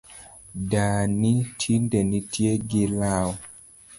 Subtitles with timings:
[0.71, 3.27] Dani tinde nitie gi lwar